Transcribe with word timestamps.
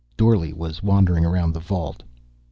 Dorle 0.17 0.51
was 0.55 0.81
wandering 0.81 1.25
around 1.25 1.53
the 1.53 1.59
vault. 1.59 2.01